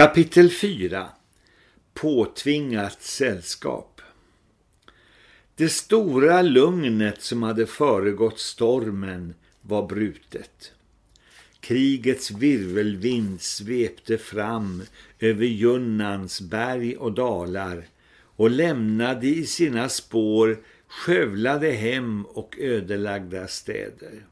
[0.00, 1.08] Kapitel 4
[1.94, 4.00] Påtvingat sällskap
[5.54, 10.72] Det stora lugnet som hade föregått stormen var brutet.
[11.60, 14.82] Krigets virvelvind svepte fram
[15.18, 17.84] över Junnans berg och dalar
[18.36, 20.58] och lämnade i sina spår
[20.88, 24.26] skövlade hem och ödelagda städer.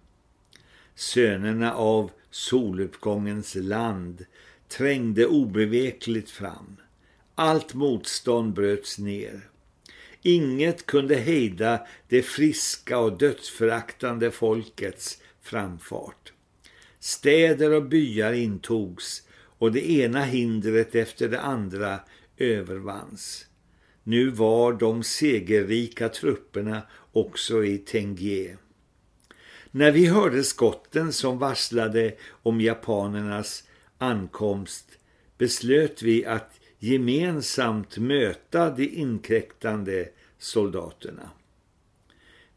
[0.95, 4.25] Sönerna av soluppgångens land
[4.69, 6.77] trängde obevekligt fram.
[7.35, 9.41] Allt motstånd bröts ner.
[10.23, 16.33] Inget kunde hejda det friska och dödsföraktande folkets framfart.
[17.01, 19.23] Städer och byar intogs
[19.59, 22.01] och det ena hindret efter det andra
[22.37, 23.47] övervanns.
[24.03, 26.83] Nu var de segerrika trupperna
[27.13, 28.57] också i Tengie.
[29.71, 33.65] När vi hörde skotten som varslade om japanernas
[33.99, 34.99] ankomst
[35.39, 41.31] beslöt vi att gemensamt möta de inkräktande soldaterna.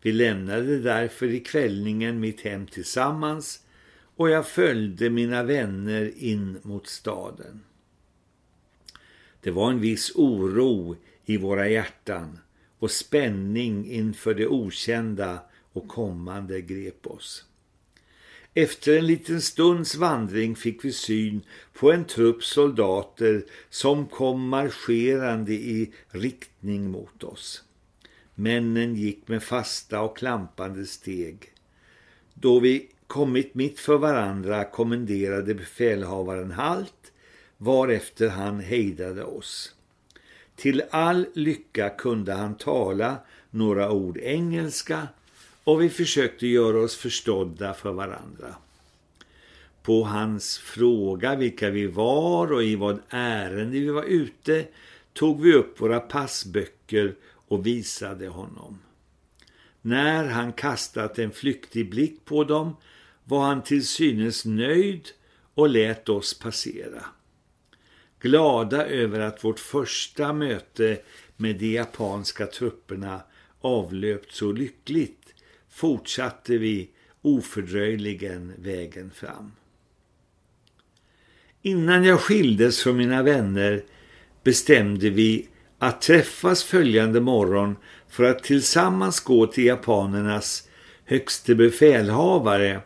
[0.01, 3.65] Vi lämnade därför i kvällningen mitt hem tillsammans
[4.15, 7.61] och jag följde mina vänner in mot staden.
[9.41, 10.95] Det var en viss oro
[11.25, 12.39] i våra hjärtan
[12.79, 15.39] och spänning inför det okända
[15.73, 17.45] och kommande grep oss.
[18.53, 21.41] Efter en liten stunds vandring fick vi syn
[21.73, 27.63] på en trupp soldater som kom marscherande i riktning mot oss.
[28.35, 31.51] Männen gick med fasta och klampande steg.
[32.33, 37.11] Då vi kommit mitt för varandra kommenderade befälhavaren halt,
[37.57, 39.75] varefter han hejdade oss.
[40.55, 43.17] Till all lycka kunde han tala
[43.49, 45.07] några ord engelska
[45.63, 48.55] och vi försökte göra oss förstådda för varandra.
[49.83, 54.67] På hans fråga vilka vi var och i vad ärende vi var ute
[55.13, 58.79] tog vi upp våra passböcker och visade honom.
[59.81, 62.75] När han kastat en flyktig blick på dem
[63.23, 65.09] var han till synes nöjd
[65.53, 67.05] och lät oss passera.
[68.19, 71.01] Glada över att vårt första möte
[71.37, 73.21] med de japanska trupperna
[73.61, 75.20] avlöpt så lyckligt
[75.71, 76.89] fortsatte vi
[77.21, 79.51] ofördröjligen vägen fram.
[81.61, 83.83] Innan jag skildes från mina vänner
[84.43, 85.47] bestämde vi
[85.79, 87.75] att träffas följande morgon
[88.09, 90.67] för att tillsammans gå till japanernas
[91.05, 92.81] högste befälhavare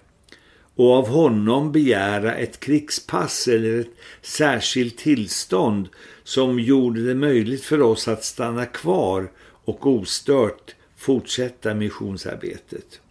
[0.76, 3.88] och av honom begära ett krigspass eller ett
[4.22, 5.90] särskilt tillstånd
[6.24, 9.32] som gjorde det möjligt för oss att stanna kvar
[9.66, 10.76] och ostört
[11.06, 13.02] fortsätta missionsarbetet.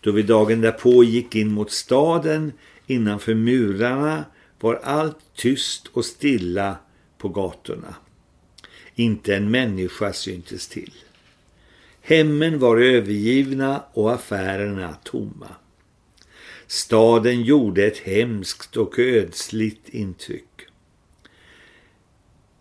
[0.00, 2.52] Då vi dagen därpå gick in mot staden
[2.86, 4.24] innanför murarna
[4.60, 6.76] var allt tyst och stilla
[7.18, 7.94] på gatorna.
[8.94, 10.92] Inte en människa syntes till.
[12.00, 15.48] Hemmen var övergivna och affärerna tomma.
[16.66, 20.51] Staden gjorde ett hemskt och ödsligt intryck.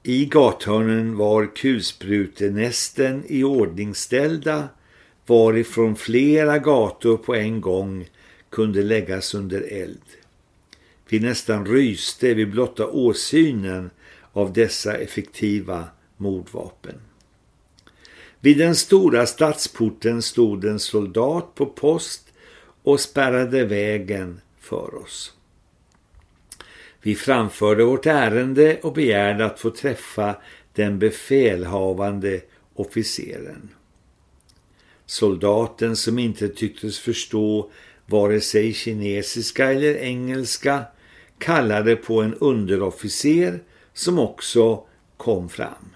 [0.03, 4.69] I gathörnen var kulsprutenästen i ordningställda
[5.25, 8.09] varifrån flera gator på en gång
[8.49, 10.01] kunde läggas under eld.
[11.09, 13.89] Vi nästan ryste vid blotta åsynen
[14.33, 15.87] av dessa effektiva
[16.17, 16.95] mordvapen.
[18.39, 22.33] Vid den stora stadsporten stod en soldat på post
[22.83, 25.33] och spärrade vägen för oss.
[27.01, 30.35] Vi framförde vårt ärende och begärde att få träffa
[30.73, 32.41] den befälhavande
[32.75, 33.69] officeren.
[35.05, 37.71] Soldaten som inte tycktes förstå
[38.05, 40.83] vare sig kinesiska eller engelska
[41.37, 43.59] kallade på en underofficer
[43.93, 44.83] som också
[45.17, 45.95] kom fram.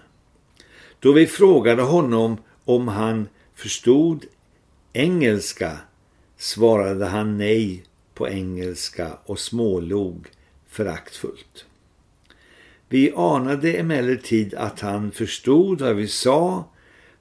[0.99, 4.25] Då vi frågade honom om han förstod
[4.93, 5.77] engelska
[6.37, 7.83] svarade han nej
[8.13, 10.27] på engelska och smålog
[10.75, 11.65] föraktfullt.
[12.89, 16.65] Vi anade emellertid att han förstod vad vi sa,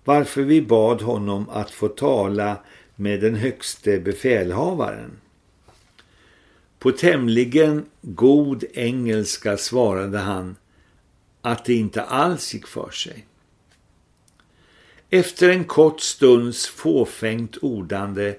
[0.04, 2.56] varför vi bad honom att få tala
[2.96, 5.10] med den högste befälhavaren.
[6.78, 10.56] På tämligen god engelska svarade han
[11.40, 13.26] att det inte alls gick för sig.
[15.10, 18.34] Efter en kort stunds fåfängt ordande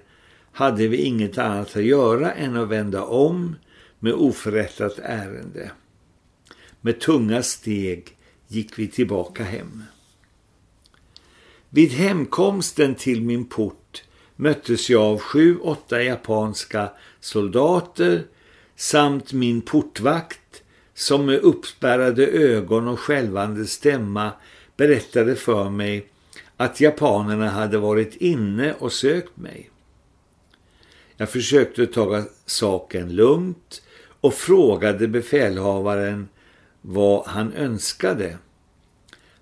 [0.51, 3.55] hade vi inget annat att göra än att vända om
[3.99, 5.71] med oförrättat ärende.
[6.81, 9.83] Med tunga steg gick vi tillbaka hem.
[11.69, 14.03] Vid hemkomsten till min port
[14.35, 16.89] möttes jag av sju, åtta japanska
[17.19, 18.23] soldater
[18.75, 20.63] samt min portvakt
[20.93, 24.31] som med uppspärrade ögon och skälvande stämma
[24.77, 26.07] berättade för mig
[26.57, 29.69] att japanerna hade varit inne och sökt mig.
[31.17, 33.81] Jag försökte ta saken lugnt
[34.25, 36.27] och frågade befälhavaren
[36.81, 38.37] vad han önskade.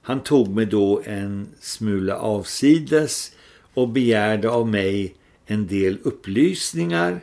[0.02, 3.32] Han tog mig då en smula avsides
[3.74, 5.16] och begärde av mig
[5.46, 7.20] en del upplysningar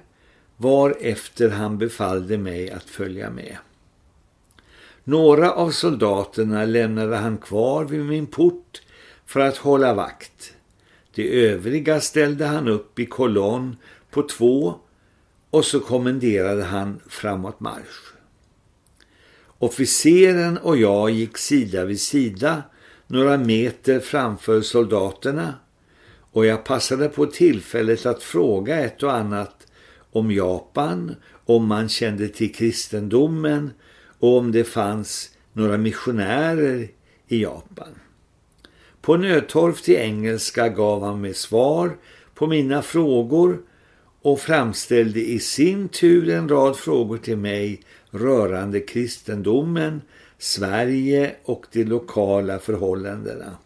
[0.57, 3.57] varefter han befallde mig att följa med.
[5.05, 8.83] Några av soldaterna lämnade han kvar vid min port
[9.27, 10.53] för att hålla vakt.
[11.15, 13.77] De övriga ställde han upp i kolonn
[14.11, 14.75] på två
[15.51, 18.15] och så kommenderade han framåt marsch.
[19.59, 22.63] Officeren och jag gick sida vid sida
[23.07, 25.55] några meter framför soldaterna
[26.33, 29.67] och jag passade på tillfället att fråga ett och annat
[30.13, 31.15] om Japan,
[31.47, 33.71] om man kände till kristendomen
[34.19, 36.89] och om det fanns några missionärer
[37.29, 37.95] i Japan.
[39.01, 41.97] På nödtorft i engelska gav han mig svar
[42.35, 43.63] på mina frågor
[44.23, 47.81] och framställde i sin tur en rad frågor till mig
[48.11, 50.03] rörande kristendomen,
[50.39, 53.57] Sverige och de lokala förhållandena.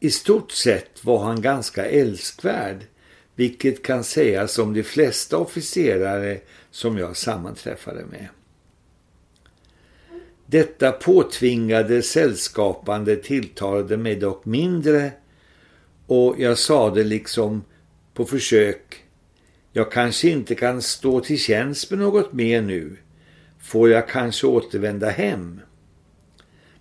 [0.00, 2.86] I stort sett var han ganska älskvärd,
[3.34, 8.28] vilket kan sägas om de flesta officerare som jag sammanträffade med.
[10.46, 15.12] Detta påtvingade sällskapande tilltalade mig dock mindre
[16.06, 17.62] och jag sade liksom
[18.20, 19.04] på försök
[19.72, 22.96] jag kanske inte kan stå till tjänst med något mer nu.
[23.60, 25.60] Får jag kanske återvända hem?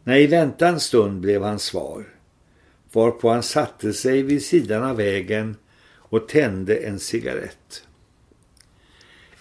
[0.03, 2.05] Nej, vänta en stund blev hans svar.
[2.91, 5.55] Varpå han satte sig vid sidan av vägen
[5.95, 7.83] och tände en cigarett.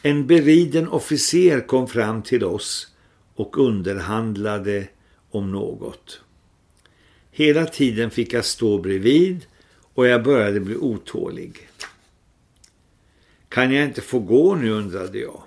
[0.02, 2.94] En beriden officer kom fram till oss
[3.34, 4.88] och underhandlade
[5.30, 6.20] om något.
[7.30, 9.46] Hela tiden fick jag stå bredvid
[9.98, 11.68] och jag började bli otålig.
[13.48, 15.42] Kan jag inte få gå nu undrade jag.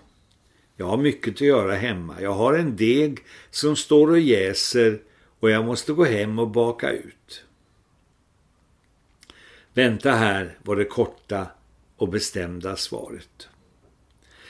[0.75, 2.21] Jag har mycket att göra hemma.
[2.21, 3.19] Jag har en deg
[3.49, 5.01] som står och jäser
[5.39, 7.43] och jag måste gå hem och baka ut.
[9.73, 11.47] Vänta här var det korta
[11.97, 13.47] och bestämda svaret.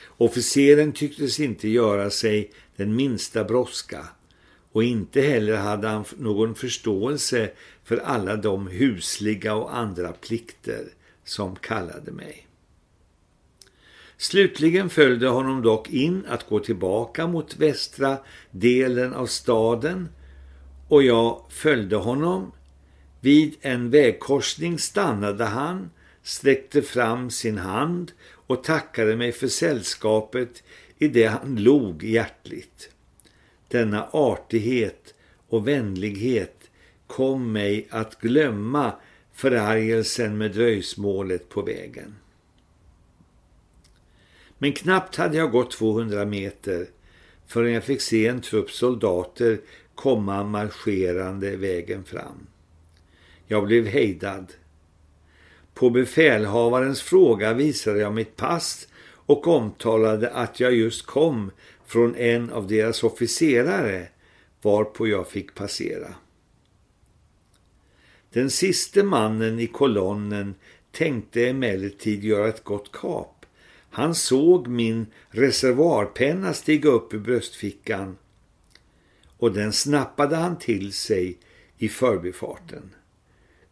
[0.06, 4.06] Officeren tycktes inte göra sig den minsta brådska
[4.72, 7.50] och inte heller hade han någon förståelse
[7.84, 10.84] för alla de husliga och andra plikter
[11.24, 12.46] som kallade mig.
[14.22, 18.18] Slutligen följde honom dock in att gå tillbaka mot västra
[18.50, 20.08] delen av staden
[20.88, 22.52] och jag följde honom.
[23.20, 25.90] Vid en vägkorsning stannade han,
[26.22, 28.12] sträckte fram sin hand
[28.46, 30.62] och tackade mig för sällskapet
[30.98, 32.90] i det han log hjärtligt.
[33.68, 35.14] Denna artighet
[35.48, 36.70] och vänlighet
[37.06, 38.92] kom mig att glömma
[39.32, 42.14] förargelsen med dröjsmålet på vägen.
[44.62, 46.86] Men knappt hade jag gått 200 meter
[47.46, 49.60] förrän jag fick se en trupp soldater
[49.94, 52.46] komma marscherande vägen fram.
[53.46, 54.52] Jag blev hejdad.
[55.74, 61.50] På befälhavarens fråga visade jag mitt pass och omtalade att jag just kom
[61.86, 64.08] från en av deras officerare
[64.62, 66.14] varpå jag fick passera.
[68.30, 70.54] Den siste mannen i kolonnen
[70.92, 73.41] tänkte emellertid göra ett gott kap.
[73.94, 78.16] Han såg min reservarpenna stiga upp i bröstfickan
[79.38, 81.38] och den snappade han till sig
[81.78, 82.90] i förbifarten.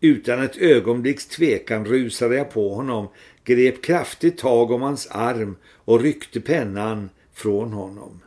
[0.00, 3.08] Utan ett ögonblicks tvekan rusade jag på honom,
[3.44, 8.20] grep kraftigt tag om hans arm och ryckte pennan från honom.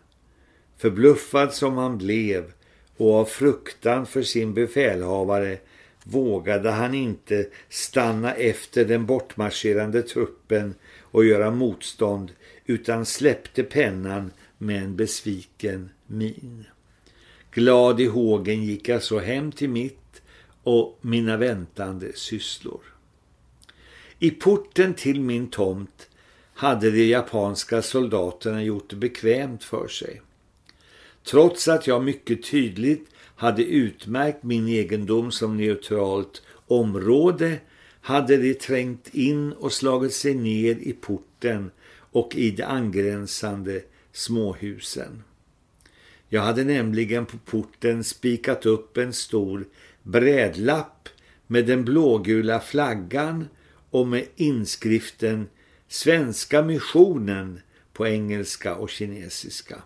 [0.78, 2.52] Förbluffad som han blev
[2.98, 5.58] och av fruktan för sin befälhavare
[6.04, 10.76] vågade han inte stanna efter den bortmarscherande truppen
[11.14, 12.32] och göra motstånd
[12.66, 16.66] utan släppte pennan med en besviken min.
[17.52, 20.22] Glad i hågen gick jag så hem till mitt
[20.64, 22.82] och mina väntande sysslor.
[24.20, 26.10] I porten till min tomt
[26.54, 30.22] hade de japanska soldaterna gjort det bekvämt för sig.
[31.24, 37.60] Trots att jag mycket tydligt hade utmärkt min egendom som neutralt område
[38.04, 43.82] hade de trängt in och slagit sig ner i porten och i de angränsande
[44.12, 45.24] småhusen.
[46.30, 49.66] Jag hade nämligen på porten spikat upp en stor
[50.04, 51.10] brädlapp
[51.48, 53.48] med den blågula flaggan
[53.90, 55.48] och med inskriften
[55.88, 57.60] Svenska missionen
[57.94, 59.84] på engelska och kinesiska.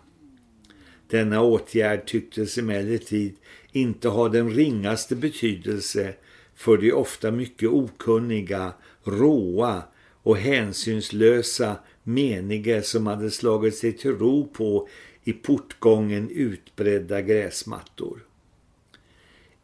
[1.08, 3.36] Denna åtgärd tycktes emellertid
[3.72, 6.14] inte ha den ringaste betydelse
[6.58, 8.72] för de ofta mycket okunniga,
[9.02, 9.82] råa
[10.22, 14.88] och hänsynslösa menige som hade slagit sig till ro på
[15.24, 18.24] i portgången utbredda gräsmattor.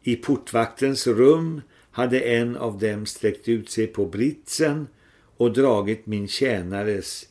[0.01, 1.61] I portvaktens rum
[1.91, 4.87] hade en av dem sträckt ut sig på britsen
[5.37, 7.29] och dragit min tjänares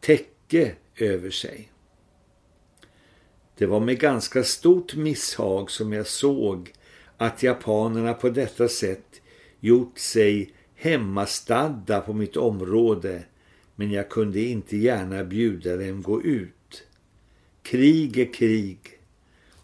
[0.00, 1.72] täcke över sig.
[3.58, 6.72] Det var med ganska stort misshag som jag såg
[7.16, 9.20] att japanerna på detta sätt
[9.60, 13.22] gjort sig hemmastadda på mitt område
[13.74, 16.84] men jag kunde inte gärna bjuda dem gå ut.
[17.62, 18.78] Krig är krig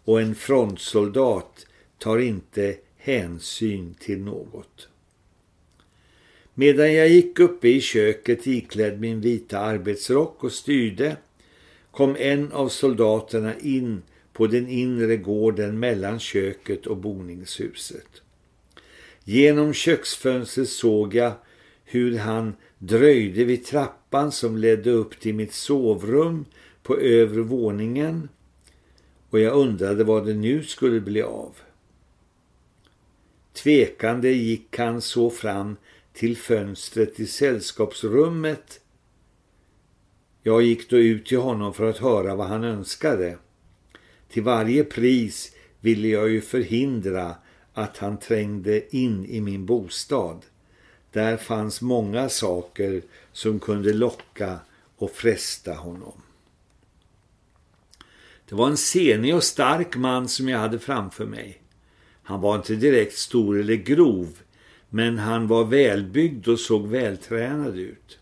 [0.03, 1.65] och en frontsoldat
[1.97, 4.87] tar inte hänsyn till något.
[6.53, 11.17] Medan jag gick uppe i köket iklädd min vita arbetsrock och styrde
[11.91, 14.01] kom en av soldaterna in
[14.33, 18.21] på den inre gården mellan köket och boningshuset.
[19.23, 21.33] Genom köksfönstret såg jag
[21.83, 26.45] hur han dröjde vid trappan som ledde upp till mitt sovrum
[26.83, 28.29] på övre våningen
[29.29, 31.55] och jag undrade vad det nu skulle bli av.
[33.53, 35.75] Tvekande gick han så fram
[36.13, 38.79] till fönstret i sällskapsrummet.
[40.43, 43.37] Jag gick då ut till honom för att höra vad han önskade.
[44.33, 47.35] Till varje pris ville jag ju förhindra
[47.73, 50.45] att han trängde in i min bostad.
[51.11, 54.59] Där fanns många saker som kunde locka
[54.97, 56.21] och fresta honom.
[58.49, 61.61] Det var en senig och stark man som jag hade framför mig.
[62.23, 64.37] Han var inte direkt stor eller grov,
[64.89, 68.19] men han var välbyggd och såg vältränad ut.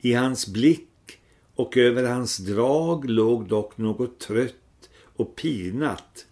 [0.00, 1.18] I hans blick
[1.54, 4.54] och över hans drag låg dock något trött
[5.16, 6.26] och pinat.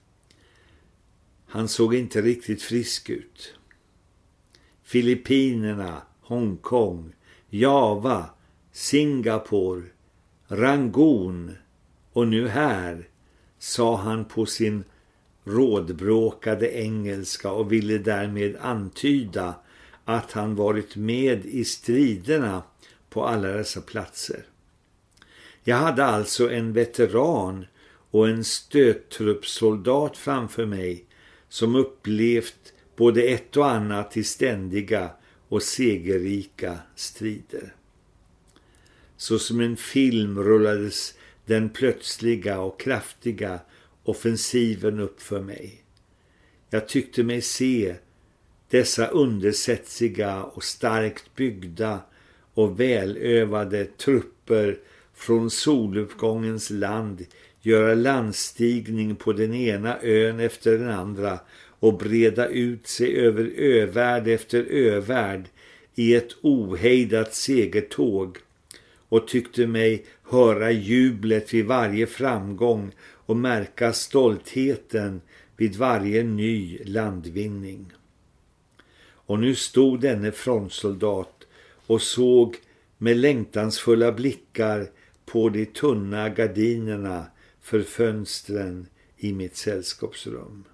[1.46, 3.54] Han såg inte riktigt frisk ut.
[4.82, 7.12] Filippinerna, Hongkong,
[7.50, 8.30] Java,
[8.72, 9.82] Singapore,
[10.48, 11.56] Rangoon
[12.12, 13.08] och nu här,
[13.58, 14.84] sa han på sin
[15.44, 19.54] rådbråkade engelska och ville därmed antyda
[20.04, 22.62] att han varit med i striderna
[23.10, 24.46] på alla dessa platser.
[25.62, 27.66] Jag hade alltså en veteran
[28.14, 31.04] och en stöttruppsoldat framför mig
[31.48, 35.10] som upplevt både ett och annat i ständiga
[35.48, 37.74] och segerrika strider.
[39.16, 41.14] Så som en film rullades
[41.46, 43.60] den plötsliga och kraftiga
[44.04, 45.84] offensiven upp för mig.
[46.70, 47.94] Jag tyckte mig se
[48.68, 52.00] dessa undersättsiga och starkt byggda
[52.54, 54.78] och välövade trupper
[55.14, 57.26] från soluppgångens land
[57.66, 61.38] göra landstigning på den ena ön efter den andra
[61.80, 65.44] och breda ut sig över övärld efter övärld
[65.94, 68.38] i ett ohejdat segertåg
[69.08, 75.20] och tyckte mig höra jublet vid varje framgång och märka stoltheten
[75.56, 77.92] vid varje ny landvinning.
[79.26, 81.44] Och nu stod denne frontsoldat
[81.86, 82.56] och såg
[82.98, 84.86] med längtansfulla blickar
[85.26, 87.26] på de tunna gardinerna
[87.64, 90.64] för fönstren i mitt sällskapsrum.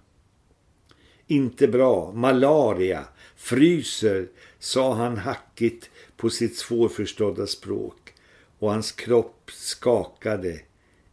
[1.26, 3.04] Inte bra, malaria,
[3.36, 4.28] fryser,
[4.58, 8.14] sa han hackigt på sitt svårförstådda språk
[8.58, 10.60] och hans kropp skakade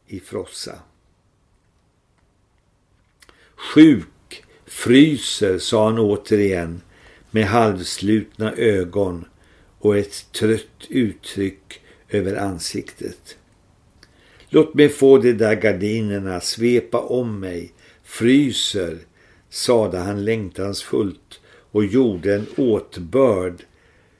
[0.07, 0.79] i frossa.
[3.55, 6.81] Sjuk, fryser, sa han återigen
[7.31, 9.25] med halvslutna ögon
[9.79, 13.37] och ett trött uttryck över ansiktet.
[14.49, 17.73] Låt mig få de där gardinerna svepa om mig,
[18.03, 18.97] fryser,
[19.49, 21.39] sade han längtansfullt
[21.71, 23.63] och gjorde en åtbörd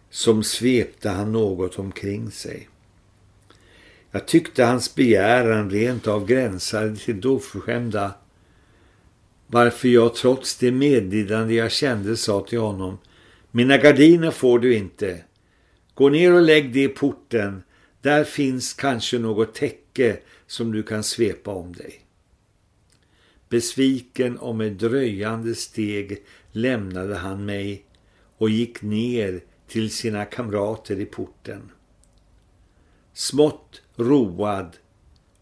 [0.10, 2.70] som svepte han något omkring sig.
[4.12, 8.14] Jag tyckte hans begäran rent av gränsade till doförskämda
[9.48, 12.98] varför jag trots det medlidande jag kände sa till honom
[13.52, 15.24] Mina gardiner får du inte.
[15.94, 17.64] Gå ner och lägg det i porten.
[18.02, 22.02] Där finns kanske något täcke som du kan svepa om dig.
[23.50, 27.86] Besviken och med dröjande steg lämnade han mig
[28.38, 31.72] och gick ner till sina kamrater i porten.
[33.14, 34.78] Smått road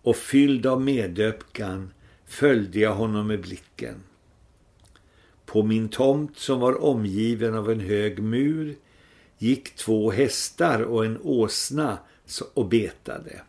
[0.02, 1.94] och fylld av medöpkan
[2.26, 4.04] följde jag honom med blicken.
[5.46, 8.76] På min tomt som var omgiven av en hög mur
[9.38, 11.98] gick två hästar och en åsna
[12.54, 13.42] och betade.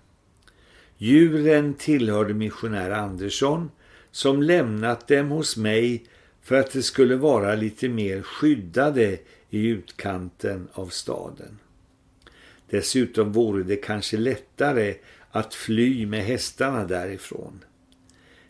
[0.98, 3.70] Djuren tillhörde missionär Andersson
[4.10, 6.04] som lämnat dem hos mig
[6.42, 9.18] för att det skulle vara lite mer skyddade
[9.50, 11.58] i utkanten av staden.
[12.70, 14.94] Dessutom vore det kanske lättare
[15.30, 17.64] att fly med hästarna därifrån.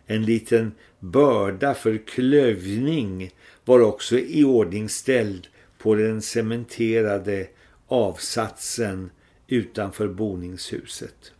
[0.06, 3.30] En liten börda för klövning
[3.64, 7.46] var också i ordning ställd på den cementerade
[7.86, 9.10] avsatsen
[9.48, 11.32] utanför boningshuset.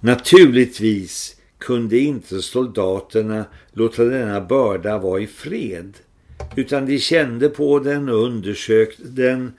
[0.00, 5.94] Naturligtvis kunde inte soldaterna låta denna börda vara i fred
[6.56, 9.52] utan de kände på den och undersökte den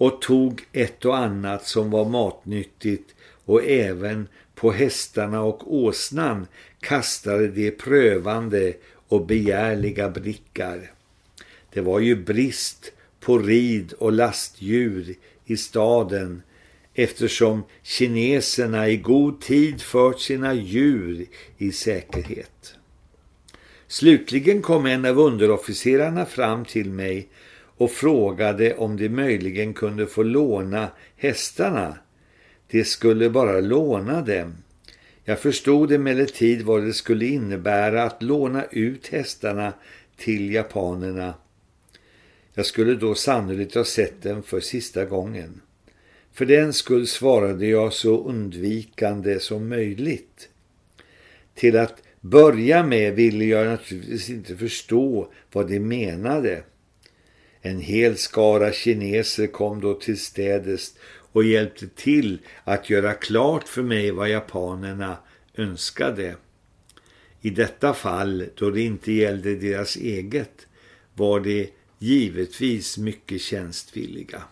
[0.00, 3.14] och tog ett och annat som var matnyttigt
[3.44, 6.46] och även på hästarna och åsnan
[6.80, 8.72] kastade de prövande
[9.08, 10.92] och begärliga blickar.
[11.72, 15.14] Det var ju brist på rid- och lastdjur
[15.44, 16.42] i staden
[17.02, 21.26] eftersom kineserna i god tid fört sina djur
[21.58, 22.74] i säkerhet.
[23.86, 30.22] Slutligen kom en av underofficerarna fram till mig och frågade om de möjligen kunde få
[30.22, 31.98] låna hästarna.
[32.70, 34.54] De skulle bara låna dem.
[35.24, 39.72] Jag förstod emellertid vad det skulle innebära att låna ut hästarna
[40.16, 41.34] till japanerna.
[42.54, 45.60] Jag skulle då sannolikt ha sett dem för sista gången.
[46.40, 50.48] För den skull svarade jag så undvikande som möjligt.
[51.54, 56.62] Till att börja med ville jag naturligtvis inte förstå vad de menade.
[57.60, 60.94] En hel skara kineser kom då till städes
[61.32, 65.16] och hjälpte till att göra klart för mig vad japanerna
[65.54, 66.36] önskade.
[67.40, 70.66] I detta fall, då det inte gällde deras eget,
[71.14, 74.42] var de givetvis mycket tjänstvilliga.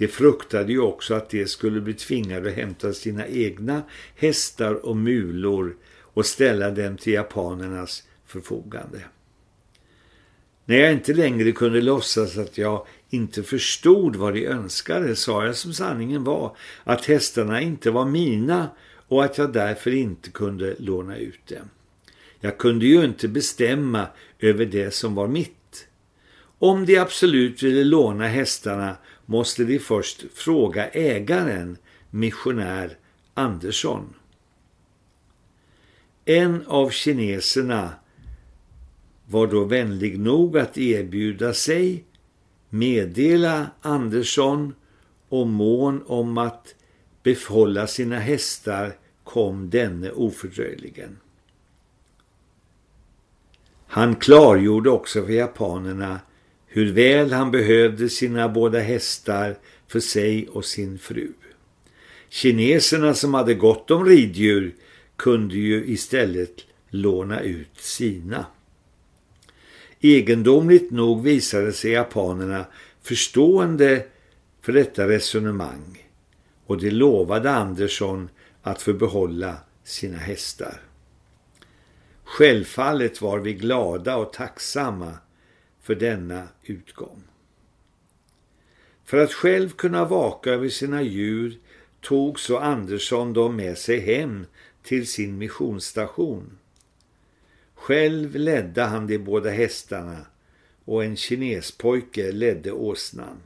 [0.00, 3.82] De fruktade ju också att de skulle bli tvingade att hämta sina egna
[4.16, 9.04] hästar och mulor och ställa dem till japanernas förfogande.
[10.64, 15.56] När jag inte längre kunde låtsas att jag inte förstod vad de önskade sa jag
[15.56, 18.68] som sanningen var att hästarna inte var mina
[19.08, 21.70] och att jag därför inte kunde låna ut dem.
[22.40, 24.06] Jag kunde ju inte bestämma
[24.38, 25.86] över det som var mitt.
[26.58, 28.96] Om de absolut ville låna hästarna
[29.30, 31.76] måste de först fråga ägaren,
[32.10, 32.96] missionär
[33.34, 34.14] Andersson.
[36.24, 37.92] En av kineserna
[39.26, 42.04] var då vänlig nog att erbjuda sig,
[42.68, 44.74] meddela Andersson
[45.28, 46.74] och mån om att
[47.22, 51.18] behålla sina hästar kom denne ofördröjligen.
[53.86, 56.20] Han klargjorde också för japanerna
[56.72, 61.32] hur väl han behövde sina båda hästar för sig och sin fru.
[62.28, 64.74] Kineserna som hade gott om riddjur
[65.16, 68.46] kunde ju istället låna ut sina.
[70.00, 72.64] Egendomligt nog visade sig japanerna
[73.02, 74.04] förstående
[74.62, 76.06] för detta resonemang
[76.66, 78.28] och det lovade Andersson
[78.62, 80.80] att få behålla sina hästar.
[82.24, 85.12] Självfallet var vi glada och tacksamma
[85.90, 87.22] för denna utgång.
[89.04, 91.58] För att själv kunna vaka över sina djur
[92.00, 94.46] tog så Andersson dem med sig hem
[94.82, 96.58] till sin missionsstation.
[97.74, 100.26] Själv ledde han de båda hästarna
[100.84, 103.36] och en kinespojke ledde åsnan.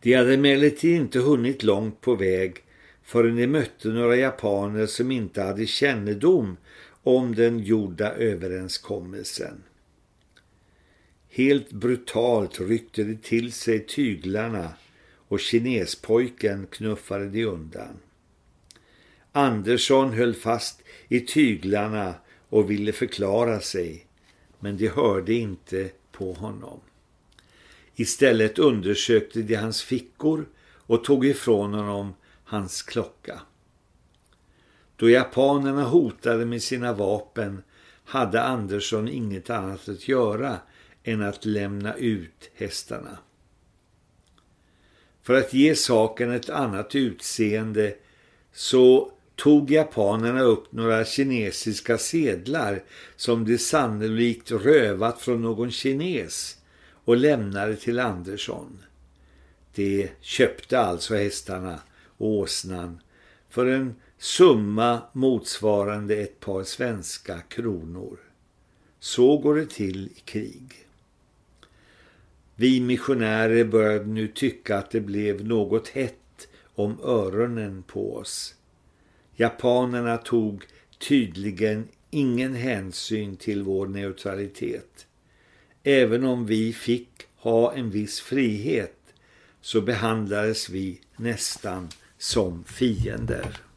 [0.00, 2.64] De hade emellertid inte hunnit långt på väg
[3.02, 6.56] förrän de mötte några japaner som inte hade kännedom
[7.02, 9.62] om den gjorda överenskommelsen.
[11.28, 14.72] Helt brutalt ryckte de till sig tyglarna
[15.28, 17.98] och kinespojken knuffade de undan.
[19.32, 22.14] Andersson höll fast i tyglarna
[22.48, 24.06] och ville förklara sig,
[24.58, 26.80] men de hörde inte på honom.
[27.94, 32.14] Istället undersökte de hans fickor och tog ifrån honom
[32.44, 33.40] hans klocka.
[34.96, 37.62] Då japanerna hotade med sina vapen
[38.04, 40.56] hade Andersson inget annat att göra
[41.08, 43.18] än att lämna ut hästarna.
[45.22, 47.94] För att ge saken ett annat utseende
[48.52, 52.82] så tog japanerna upp några kinesiska sedlar
[53.16, 56.58] som de sannolikt rövat från någon kines
[57.04, 58.78] och lämnade till Andersson.
[59.74, 61.80] De köpte alltså hästarna
[62.18, 63.00] och åsnan
[63.50, 68.18] för en summa motsvarande ett par svenska kronor.
[69.00, 70.87] Så går det till i krig.
[72.60, 78.54] Vi missionärer började nu tycka att det blev något hett om öronen på oss.
[79.36, 80.64] Japanerna tog
[81.08, 85.06] tydligen ingen hänsyn till vår neutralitet.
[85.82, 89.14] Även om vi fick ha en viss frihet
[89.60, 93.67] så behandlades vi nästan som fiender.